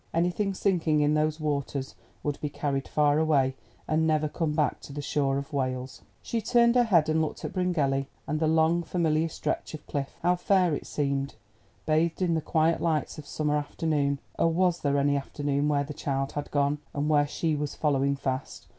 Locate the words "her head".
6.73-7.07